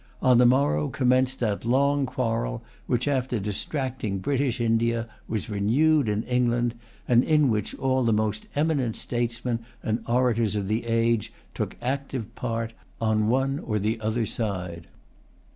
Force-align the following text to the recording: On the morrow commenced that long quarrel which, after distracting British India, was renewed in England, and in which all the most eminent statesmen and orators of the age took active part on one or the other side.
On 0.19 0.39
the 0.39 0.47
morrow 0.47 0.87
commenced 0.89 1.39
that 1.41 1.63
long 1.63 2.07
quarrel 2.07 2.63
which, 2.87 3.07
after 3.07 3.37
distracting 3.37 4.17
British 4.17 4.59
India, 4.59 5.07
was 5.27 5.47
renewed 5.47 6.09
in 6.09 6.23
England, 6.23 6.73
and 7.07 7.23
in 7.23 7.51
which 7.51 7.75
all 7.75 8.03
the 8.03 8.11
most 8.11 8.47
eminent 8.55 8.95
statesmen 8.95 9.59
and 9.83 10.01
orators 10.07 10.55
of 10.55 10.67
the 10.67 10.85
age 10.87 11.31
took 11.53 11.75
active 11.83 12.33
part 12.33 12.73
on 12.99 13.27
one 13.27 13.59
or 13.59 13.77
the 13.77 14.01
other 14.01 14.25
side. 14.25 14.87